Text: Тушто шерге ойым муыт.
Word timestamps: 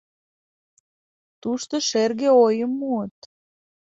Тушто 1.41 1.75
шерге 1.89 2.29
ойым 2.45 2.71
муыт. 2.79 3.15